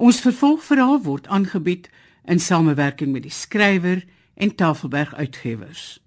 [0.00, 1.90] Ons vervolgverhaal word aangebied
[2.24, 4.00] in samewerking met die skrywer
[4.34, 6.00] en Tafelberg Uitgewers.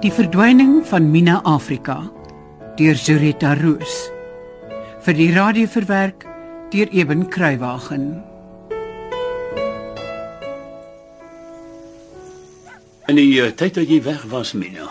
[0.00, 1.98] Die verdwyning van Mina Afrika
[2.78, 3.98] deur Zurita Roos
[5.02, 6.22] vir die radio verwerk
[6.70, 8.29] deur Eben Kruiwagen.
[13.10, 14.84] In die uh, tyd dat jy weg was, Mina,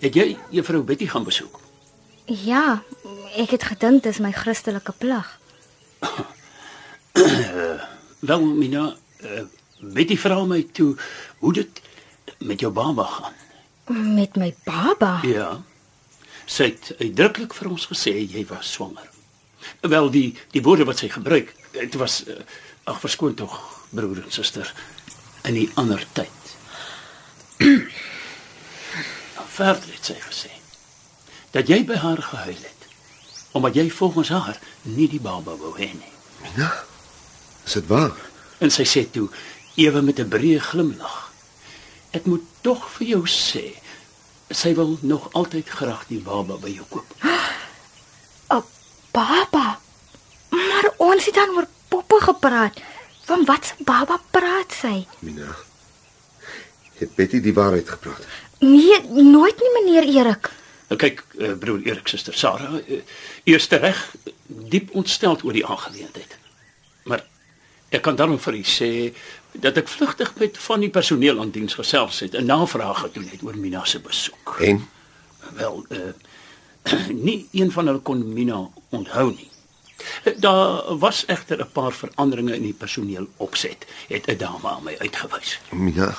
[0.00, 1.58] het jy juffrou Betty gaan besoek?
[2.24, 2.78] Ja,
[3.36, 5.26] ek het gedink dis my Christelike plig.
[8.28, 8.86] Wel, Mina,
[9.20, 9.42] uh,
[9.82, 10.94] Betty vra my toe
[11.42, 11.82] hoe dit
[12.48, 13.36] met jou baba gaan.
[14.16, 15.18] Met my baba.
[15.28, 15.50] Ja.
[16.48, 19.12] Sy het uitdruklik vir ons gesê jy was swanger.
[19.84, 20.26] Wel die
[20.56, 22.40] die woorde wat sy gebruik, dit was uh,
[22.88, 23.60] ag verskoon tog
[23.92, 24.72] broer en suster
[25.44, 26.37] in 'n ander tyd.
[29.58, 30.52] Verder het sy gesê
[31.50, 32.74] dat jy by haar gehuil het
[33.56, 36.12] omdat jy volgens haar nie die baba wou hê nie.
[36.42, 36.68] Mina,
[37.66, 38.14] is dit waar?
[38.62, 39.28] En sy sê toe
[39.74, 41.28] ewe met 'n breë glimlag
[42.16, 43.74] Ek moet tog vir jou sê,
[44.48, 47.08] sy wil nog altyd graag die baba by jou koop.
[47.20, 48.62] 'n
[49.18, 49.80] Baba.
[50.48, 52.80] Maar ons het dan oor poppe gepraat.
[53.24, 55.06] Van wat se baba praat sy?
[55.18, 55.56] Mina.
[56.98, 58.26] Het Betty die waarheid gepraat?
[58.58, 60.50] Nee, nooit nie meneer Erik.
[60.88, 63.00] Nou kyk, uh, broer Erik, suster Sarah, uh,
[63.44, 64.14] eerste reg
[64.46, 66.36] diep ontstel oor die aangeleentheid.
[67.04, 67.24] Maar
[67.88, 68.90] ek kan daarom vir u sê
[69.52, 73.42] dat ek vlugtig met van die personeel aan diens gesels het en navraag gedoen het
[73.42, 74.56] oor Mina se besoek.
[74.60, 74.88] En
[75.54, 75.98] Wel, uh,
[77.26, 79.50] nie een van hulle kon Mina onthou nie.
[80.24, 84.82] Eh, Daar was egter 'n paar veranderinge in die personeel opset, het 'n dame aan
[84.82, 85.60] my uitgewys.
[85.70, 86.16] Mina,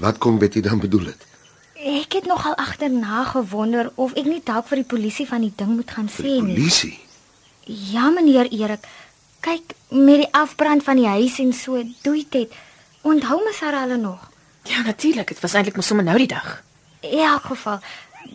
[0.00, 1.26] wat kon Betty dan bedoel het?
[1.80, 5.76] Ek het nogal agterna gewonder of ek nie dalk vir die polisie van die ding
[5.76, 6.56] moet gaan sê nie.
[6.56, 6.98] Polisie.
[7.64, 8.84] Ja, meneer Erik.
[9.40, 12.52] Kyk, met die afbrand van die huis en so, doei dit.
[13.00, 14.26] Onthou my Sarah hulle nog?
[14.68, 15.32] Ja, natuurlik.
[15.32, 16.62] Dit was eintlik mos sommer nou die dag.
[17.00, 17.78] In elk geval,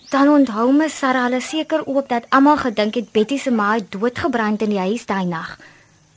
[0.10, 3.92] dan onthou my Sarah hulle seker ook dat almal gedink het Betty se ma het
[3.92, 5.58] doodgebrand in die huis daai nag.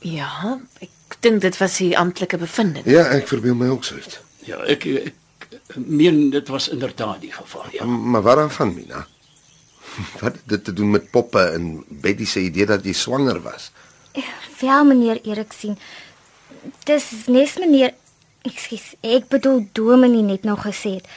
[0.01, 2.85] Ja, ek dink dit was die amptelike bevinding.
[2.89, 3.97] Ja, ek verbeel my ook so.
[4.01, 4.19] iets.
[4.47, 5.18] Ja, ek ek
[5.75, 7.85] meen dit was inderdaad die geval, ja.
[7.85, 9.07] Maar waaraan van Mina?
[10.21, 13.71] Wat het dit te doen met poppe en Betty se idee dat jy swanger was?
[14.59, 15.77] Wel, meneer Erik sien.
[16.83, 17.93] Dis nes meneer
[18.47, 21.07] Ekskuus, ek bedoel Dominee net nou gesê het.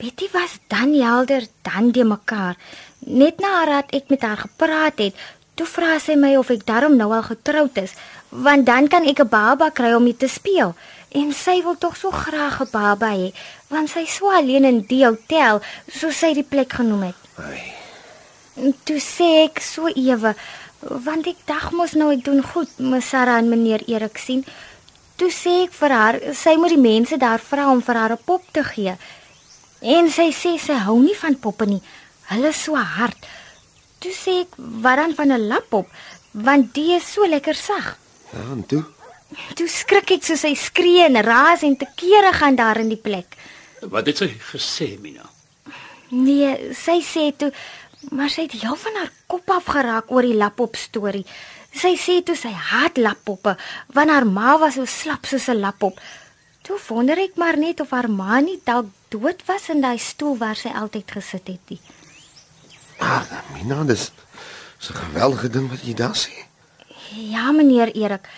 [0.00, 2.56] Betty was dan helder dan die mekaar.
[3.04, 5.16] Net nadat ek met haar gepraat het,
[5.56, 7.92] toe vra sy my of ek daarom nou al getroud is,
[8.28, 10.74] want dan kan ek 'n baba kry om mee te speel.
[11.16, 13.32] En sy wil tog so graag 'n baba hê,
[13.68, 17.20] want sy is so alleen in die hotel, soos sy die plek genoem het.
[17.38, 17.62] Ai,
[18.56, 20.34] Toe sê ek so ewe,
[20.80, 24.44] want ek dag mos nou ek doen goed, my Sarah en meneer Erik sien.
[25.16, 28.24] Toe sê ek vir haar, sy moet die mense daar vra om vir haar 'n
[28.24, 28.96] pop te gee.
[29.82, 31.82] En sy sê sy hou nie van poppe nie.
[32.30, 33.16] Hulle is so hard.
[34.00, 35.86] Toe sê ek, "Wat dan van 'n lappop?
[36.32, 37.98] Want die is so lekker sag."
[38.32, 38.84] ja, en toe?
[39.54, 43.00] Toe skrik ek soos sy skree en raas en te kere gaan daar in die
[43.00, 43.36] plek.
[43.82, 45.26] Wat het sy gesê, Mina?
[46.10, 47.50] Nee, sy sê toe
[48.14, 51.24] maar sy het heel van haar kop af geraak oor die lappop storie.
[51.76, 53.56] Sy sê toe sy haat lappoppe
[53.96, 55.98] want haar ma was so slap soos 'n lappop.
[56.62, 60.36] Toe wonder ek maar net of haar ma nie dalk dood was in daai stoel
[60.36, 61.80] waar sy altyd gesit het nie.
[62.98, 64.12] Ah, Mina, dis
[64.90, 66.46] 'n geweldige ding wat jy daar sê.
[67.14, 68.28] Ja, meneer Erik,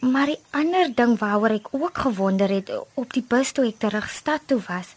[0.00, 4.10] maar die ander ding waaroor ek ook gewonder het op die bus toe ek terug
[4.10, 4.92] stad toe was,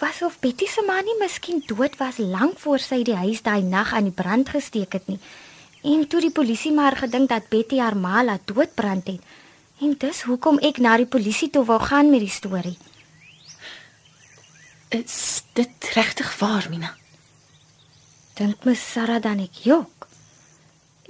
[0.00, 3.62] was of Betty se ma nie miskien dood was lank voor sy die huis daai
[3.62, 5.20] nag aan die brand gesteek het nie.
[5.84, 9.20] En toe die polisie maar gedink dat Betty haar ma laat doodbrand het.
[9.80, 12.76] En dis hoekom ek na die polisie toe wou gaan met die storie.
[14.90, 16.96] Is dit regtig waar, Mina?
[18.36, 19.99] Dink my Sarah dan ek jok.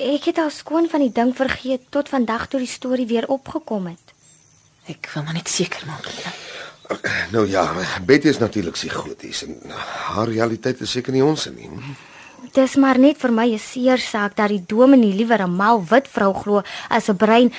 [0.01, 3.91] Ek het al skoon van die ding vergeet tot vandag toe die storie weer opgekom
[3.91, 4.15] het.
[4.89, 6.07] Ek wil maar net seker maak.
[6.09, 6.33] Mina.
[7.31, 7.67] Nou ja,
[8.07, 9.59] Betty is natuurlik psigoties en
[10.09, 11.69] haar realiteit is seker nie ons nie.
[12.57, 16.09] Dis maar net vir my 'n seer saak dat die dominee liewer 'n mal wit
[16.09, 17.53] vrou glo as 'n brein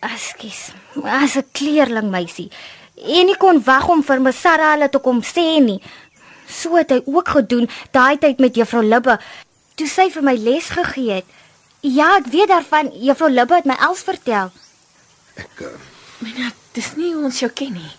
[0.00, 0.70] askies,
[1.02, 2.50] as 'n kleerling meisie.
[2.96, 5.82] En nie kon wag om vir my Sarah hulle te kom sê nie.
[6.48, 9.18] So het hy ook gedoen daai tyd met juffrou Libbe
[9.74, 11.24] toe sy vir my les gegee het.
[11.82, 12.92] Ja, ek weet daarvan.
[13.02, 14.52] Juffrou Libbe het my alles vertel.
[15.34, 15.72] Ek uh,
[16.22, 17.90] Mina, dis nie hoe ons jou ken nie.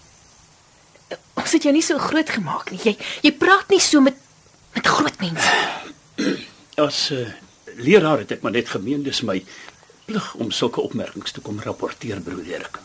[1.34, 2.80] ons het jou nie so groot gemaak nie.
[2.80, 2.94] Jy
[3.26, 4.16] jy praat nie so met
[4.74, 5.52] met groot mense.
[6.80, 7.34] As 'n uh,
[7.76, 9.44] leraar het ek maar net gemeen dis my
[10.06, 12.80] plig om sulke opmerkings te kom rapporteer, broer Erik.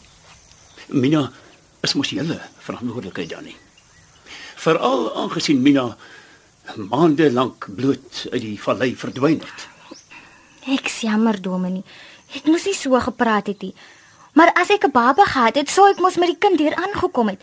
[0.88, 1.32] Mina
[1.82, 3.56] is mos julle verantwoordelikheid dan nie.
[4.56, 5.96] Veral aangesien Mina
[6.76, 9.77] maande lank bloot uit die vallei verdwyn het.
[10.68, 11.84] Ek's jammer, Dominie.
[12.36, 13.74] Ek moes nie so gepraat het nie.
[14.36, 17.28] Maar as ek 'n baba gehad het, sou ek mos met die kind hier aangekom
[17.28, 17.40] het.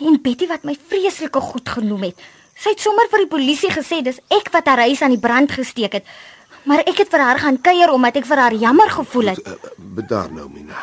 [0.00, 2.16] En Betty wat my vreeslike goed genoem het.
[2.58, 5.52] Sy het sommer vir die polisie gesê dis ek wat haar huis aan die brand
[5.52, 6.04] gesteek het.
[6.64, 9.38] Maar ek het vir haar gaan kuier omdat ek vir haar jammer gevoel het.
[9.46, 10.74] Uh, bedaar nou, Mina.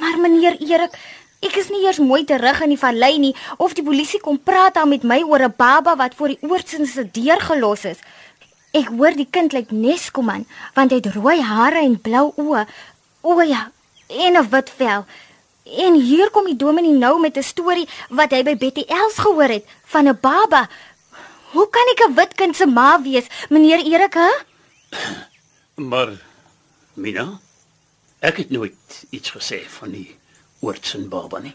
[0.00, 0.98] Maar meneer Erik,
[1.40, 4.74] ek is nie eers mooi terug in die vallei nie of die polisie kom praat
[4.74, 7.98] dan met my oor 'n baba wat voor die oortsin se deur gelos is.
[8.72, 12.64] Ek hoor die kind lyk Neskoman want hy het rooi hare en blou oë.
[13.22, 13.70] O ja,
[14.08, 15.04] en 'n wit vel.
[15.64, 19.48] En hier kom die dominee nou met 'n storie wat hy by Betty Els gehoor
[19.48, 20.68] het van 'n baba.
[21.52, 24.30] Hoe kan ek 'n wit kind se ma wees, meneer Erik, hè?
[25.90, 26.08] Maar
[26.94, 27.40] Mina,
[28.20, 30.16] ek het nooit iets gesê van die
[30.60, 31.54] oortsin baba nie.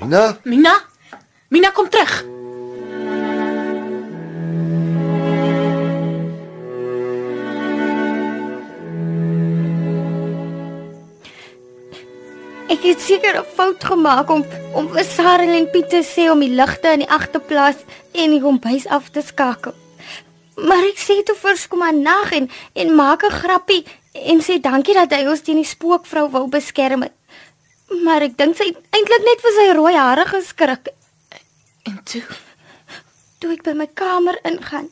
[0.00, 0.80] Mina, Mina?
[1.48, 2.31] Mina kom terug.
[12.92, 14.44] Het seker 'n fout gemaak om
[14.74, 17.78] om vir Sarah en Piet te sê om die ligte in die agterplaas
[18.12, 19.74] en die kombuis af te skakel.
[20.56, 24.60] Maar ek sê toe vir kom aan nag en en maak 'n grappie en sê
[24.60, 27.12] dankie dat hy ons teen die spookvrou wou beskerm het.
[28.04, 30.88] Maar ek dink sy eintlik net vir sy rooi hare geskrik.
[31.82, 32.22] En toe,
[33.38, 34.90] Toe ek by my kamer ingaan,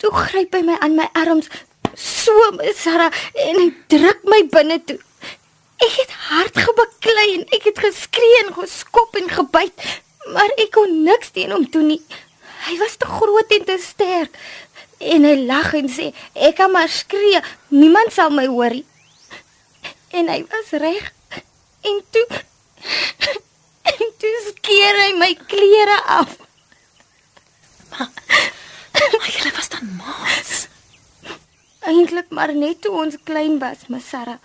[0.00, 1.48] toe gryp hy my aan my arms
[1.94, 2.32] so,
[2.74, 4.98] Sarah, en hy druk my binne toe.
[5.82, 9.86] Ek het hard gebaklei en ek het geskree en geskop en gebyt,
[10.34, 12.02] maar ek kon niks teen hom doen nie.
[12.68, 14.36] Hy was te groot en te sterk.
[15.02, 18.86] En hy lag en sê, "Ek kan maar skree, niemand sal my hoor nie."
[20.10, 21.12] En hy was reg.
[21.82, 22.26] En toe
[23.98, 26.36] en toe skeer hy my klere af.
[29.18, 30.66] maar julle was dan maats.
[31.80, 34.38] Eintlik maar net toe ons klein was, my Sarah.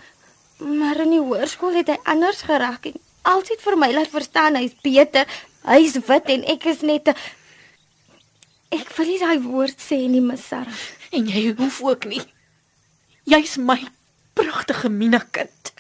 [0.57, 4.73] Maar in die hoërskool het hy anders geraak en altyd vir my laat verstaan hy's
[4.83, 5.27] beter.
[5.67, 7.15] Hy's wit en ek is net 'n
[8.67, 10.79] Ek wil nie daai woord sê nie, my Sarah.
[11.15, 12.23] En jy hoef ook nie.
[13.23, 13.79] Jy's my
[14.33, 15.71] pragtige Mina kind.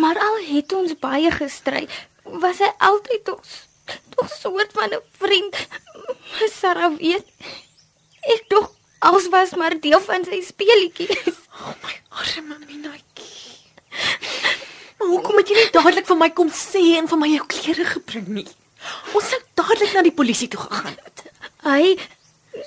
[0.00, 1.88] Maar al het ons baie gestry,
[2.22, 3.42] was hy altyd tog
[4.14, 5.54] tog soort van 'n vriend.
[6.38, 7.26] My Sarah weet.
[8.34, 11.38] Ek tog als was maar deel van sy speletjies.
[11.58, 13.57] O oh my arme Minaatjie.
[14.98, 17.84] Maar hoekom het jy nie dadelik vir my kom sê en vir my jou klere
[17.92, 18.48] gebring nie?
[19.14, 21.24] Ons sou dadelik na die polisie toe gegaan het.
[21.66, 21.94] Hy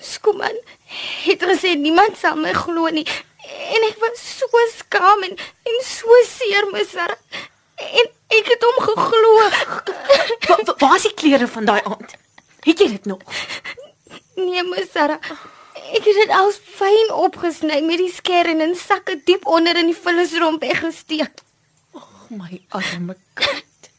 [0.06, 0.58] skuman
[1.26, 3.06] het gesê niemand sal my glo nie
[3.76, 5.36] en ek was so skaam en
[5.72, 7.16] en so seer misser
[7.82, 9.32] en ek het hom geglo
[10.50, 12.16] Wa, wa, waar is die klere van daai aand?
[12.66, 13.22] Het jy dit nog?
[14.38, 15.18] nee misser
[15.92, 19.92] ek het dit als fyn opgesny met die sker en in sakke diep onder in
[19.92, 21.44] die vullisromp weggesteek
[21.94, 23.92] O oh, my arme kind.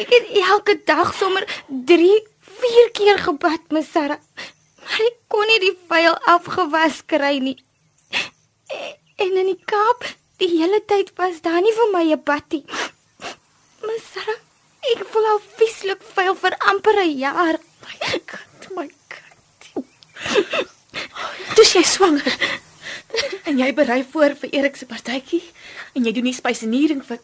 [0.00, 2.12] ek het elke dag sommer 3
[2.60, 4.16] 4 keer gebad misser
[4.80, 7.58] maar ek kon nie die vuil afgewas kry nie
[9.20, 10.06] En in die Kaap,
[10.40, 12.64] die hele tyd was daar nie vir my 'n badie.
[13.84, 14.40] Maar Sarah,
[14.92, 17.56] ek voel al vieslik vuil vir amper 'n jaar.
[17.84, 17.96] My
[18.32, 20.70] kind, my kind.
[21.56, 22.36] Dis jy swanger.
[23.48, 25.42] En jy berei voor vir Erik se partytjie
[25.94, 27.18] en jy doen die spysenering vir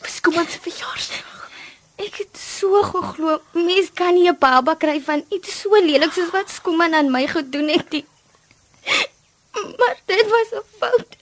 [0.00, 1.26] vir Skooman se verjaarsdag.
[2.00, 6.32] Ek het so geglo, mens kan nie 'n baba kry van iets so lelik soos
[6.32, 8.06] wat Skooman aan my gedoen het nie.
[9.78, 11.16] Maar dit was 'n fout.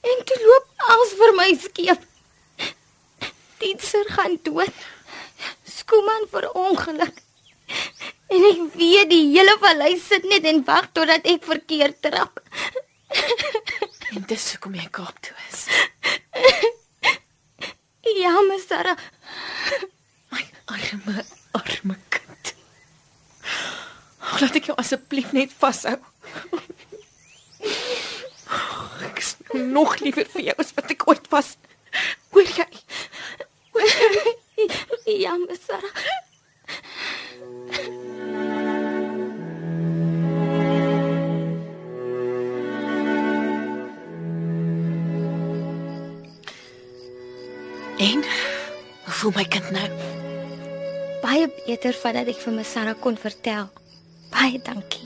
[0.00, 1.98] En toe loop alles vir my skeef.
[3.58, 4.76] Ditser gaan dood.
[5.64, 7.16] Skooman vir ongeluk.
[8.30, 12.38] En ek weet die hele vallei sit net en wag totdat ek verkeerd trap.
[14.14, 15.66] En dis hoekom jy Kaap toe is.
[18.20, 18.98] Ja, my Sarah,
[20.30, 21.24] My arme,
[21.56, 22.52] arme kind.
[24.40, 25.96] Laat ek jou asseblief net vashou.
[29.06, 31.54] Ek is nog liever vir jou as wat ek ooit was.
[49.20, 49.88] Voel my kind nou?
[51.20, 53.66] Baie beter van dat ek vir my Sarah kon vertel.
[54.32, 55.04] Baie dankie.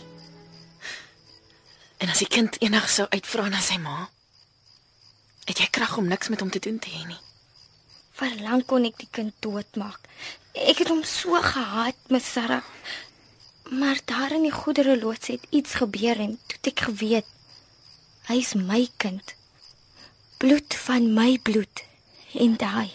[1.98, 4.04] En as die kind eendag sou uitvra na sy ma,
[5.48, 7.18] het jy krag om niks met hom te doen te hê nie.
[8.14, 9.98] Vir lank kon ek die kind doodmaak.
[10.54, 12.62] Ek het hom so gehaat, my Sarah.
[13.74, 17.30] Maar daar in die goedere loods het iets gebeur en toe het ek geweet
[18.30, 19.34] hy is my kind.
[20.38, 21.82] Bloed van my bloed
[22.38, 22.92] en daai.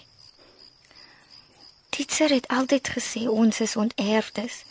[1.99, 4.61] Titser het altyd gesê ons is onterfdes.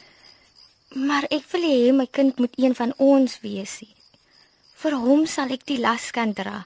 [0.97, 3.75] Maar ek wil hê my kind moet een van ons wees.
[4.81, 6.63] Vir hom sal ek die las kan dra.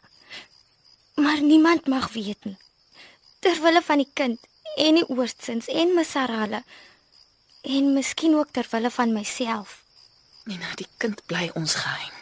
[1.19, 2.55] Maar niemand mag weet nie.
[3.43, 4.39] Terwille van die kind
[4.79, 6.63] en die oorsins en Masarala
[7.67, 9.81] en miskien ook terwille van myself.
[10.47, 12.19] Nina, die kind bly ons geheim.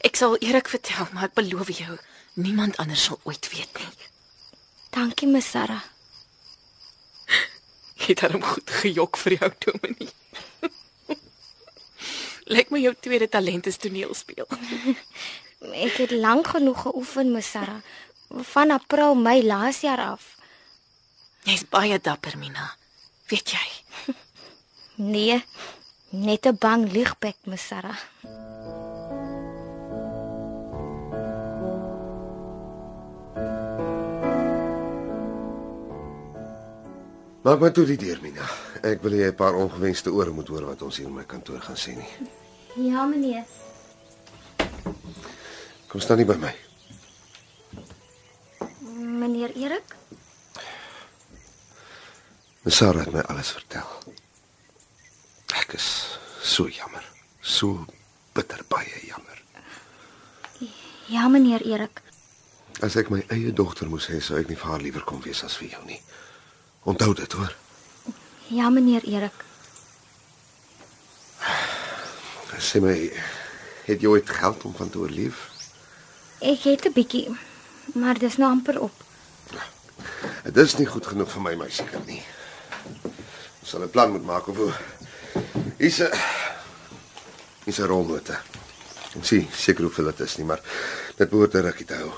[0.00, 2.00] Ek sal Erik vertel, maar ek beloof jou,
[2.40, 4.08] niemand anders sal ooit weet nie.
[4.96, 5.82] Dankie, Masara.
[8.04, 10.12] Jy het hom goed gejok vir jou dominee.
[12.54, 14.48] Lyk my jou tweede talent is toneel speel.
[15.86, 17.78] Ek het lank genoeg geoefen, Masara.
[18.52, 20.34] Van April, Mei laas jaar af.
[21.48, 22.74] Jy's baie dapper, Mina.
[23.32, 23.64] Weet jy?
[25.00, 25.40] Nee,
[26.10, 27.96] net 'n bang liegbek, Masara.
[37.44, 38.44] Maak maar toe die deur, Mina.
[38.80, 41.60] Ek wil jy 'n paar ongewenste ore moet hoor wat ons hier in my kantoor
[41.60, 42.08] gaan sê nie.
[42.88, 43.44] Ja, meneer.
[45.88, 46.54] Kom staan nie by my.
[49.20, 49.96] Meneer Erik?
[52.64, 53.88] Sarah het my alles vertel.
[55.54, 57.04] Ek is so jammer.
[57.40, 57.86] So
[58.32, 59.42] bitter baie jammer.
[61.06, 62.00] Ja, meneer Erik.
[62.80, 65.44] As ek my eie dogter moes hê, sou ek nie vir haar liewer kom wees
[65.44, 66.00] as vir jou nie.
[66.84, 67.56] Onthou dit, hoor.
[68.46, 69.44] Ja, meneer Erik.
[72.60, 72.94] Sê my,
[73.84, 75.48] het jy ooit geld om van te oorleef?
[76.44, 77.28] Ek het 'n bietjie,
[77.94, 78.92] maar dis nou amper op.
[80.44, 82.22] Dit is nie goed genoeg vir my meisiekind nie.
[83.60, 84.72] Ons sal 'n plan moet maak of hoe.
[85.78, 86.12] Hier's 'n
[87.64, 88.36] hier's 'n rolnote.
[89.16, 90.60] Ek sien seker hoeveel dit is nie, maar
[91.16, 92.12] dit behoort 'n rukkie te hou.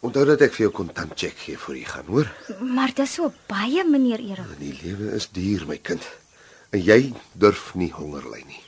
[0.00, 2.28] Onthou dat ek vir jou kontant check gee voor jy gaan, hoor?
[2.62, 4.52] Maar dis so baie, meneer Erik.
[4.60, 6.04] Die lewe is duur, my kind.
[6.70, 8.62] En jy durf nie honger ly nie.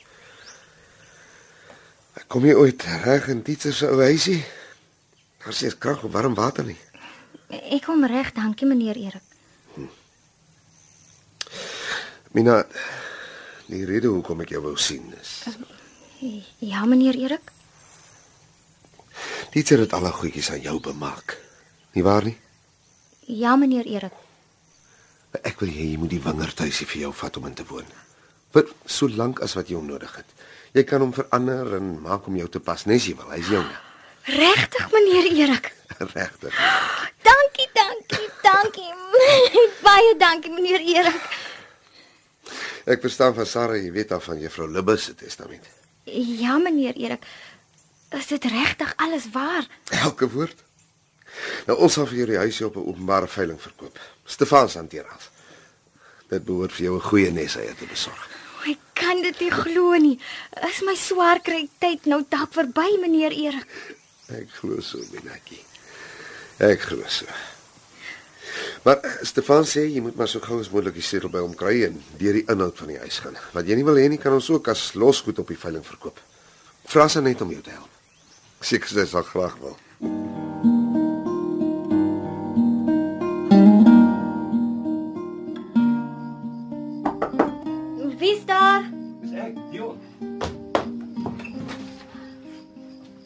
[2.31, 4.41] Kom jy ooit reg in Titser se ou huisie?
[5.41, 6.79] Daar sê krag of warm water nie.
[7.51, 9.27] Ek kom reg, dankie meneer Erik.
[12.35, 12.61] Mina,
[13.67, 15.33] die rede hoekom ek jou wou sien is.
[16.59, 17.51] Ja, meneer Erik.
[19.51, 21.35] Titser het alle goedjies aan jou bemaak.
[21.91, 22.37] Nie waar nie?
[23.27, 24.15] Ja, meneer Erik.
[25.43, 27.89] Ek wil hê jy moet die wingerdhuisie vir jou vat om in te woon.
[28.55, 30.31] Vir so lank as wat jy hom nodig het.
[30.71, 33.27] Jy kan hom verander en maak hom jou te pas, nes jy wil.
[33.35, 33.75] Hy's joune.
[34.31, 35.71] Regtig, meneer Erik.
[36.15, 36.63] Regtig.
[37.27, 38.89] Dankie, dankie, dankie.
[39.87, 41.31] baie dankie, meneer Erik.
[42.87, 45.67] Ek verstaan van Sarah, jy weet af van juffrou Libbes se testament.
[46.07, 47.27] Ja, meneer Erik.
[48.11, 49.67] Is dit regtig alles waar?
[49.89, 50.63] Elke woord.
[51.65, 53.99] Nou ons sal vir jou die huisie op 'n openbare veiling verkoop.
[54.25, 55.31] Stefans hanteer af.
[56.27, 58.27] Dit behoort vir jou 'n goeie nes uit te besorg.
[58.67, 60.19] Ek kan dit nie glo nie.
[60.69, 63.67] Is my swaar kry tyd nou dalk verby, meneer Erik?
[64.27, 65.63] Ek glo so, Minatjie.
[66.57, 67.25] Ek glo so.
[68.83, 71.55] Maar eh, Stefan sê jy moet maar so gou as moontlik die sedel by hom
[71.55, 73.37] kry en deur die inhoud van die huis gaan.
[73.53, 76.19] Wat jy nie wil hê nie, kan ons ook as losgoed op die veiling verkoop.
[76.91, 78.00] Vra sy net om jou te help.
[78.61, 79.73] Seker sy sal graag wil.
[88.21, 88.85] Wie's daar?
[89.23, 89.97] Dis ek, Dion.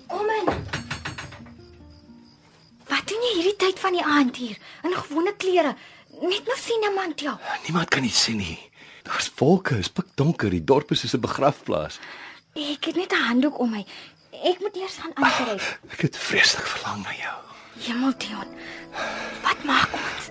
[0.08, 0.48] Kom in.
[2.88, 4.56] Wat doen jy hierdie tyd van die aand hier
[4.88, 5.75] in gewone klere?
[6.24, 7.36] Net nou sien iemand jou.
[7.68, 8.58] Niemand kan dit sien nie.
[9.06, 12.00] Daar's wolke, is pikdonker, die dorp is soos 'n begrafplaas.
[12.56, 13.86] Ek het net 'n handdoek om my.
[14.46, 15.64] Ek moet eers gaan aantrek.
[15.90, 17.38] Ek het vreeslik verlang na jou.
[17.82, 18.52] Hemel Dion.
[19.42, 20.30] Wat maak ons?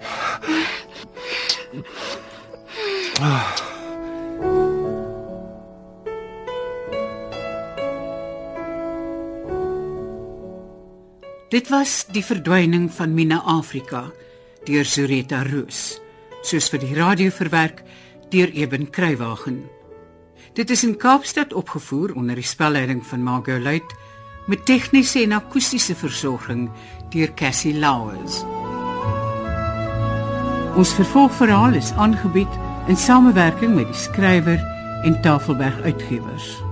[11.51, 14.07] Dit was die verdwyning van Mina Afrika
[14.65, 15.99] deur Zureta Roos,
[16.47, 17.83] soos vir die radio verwerk
[18.31, 19.65] deur Eben Kruiwagen.
[20.55, 23.95] Dit is in Kaapstad opgevoer onder die spelleiding van Margot Luit
[24.47, 26.69] met tegniese en akoestiese versorging
[27.11, 28.45] deur Cassie Louws.
[30.79, 34.63] Ons vervolgverhaal is aangebied in samewerking met die skrywer
[35.03, 36.64] en Tafelberg Uitgewers.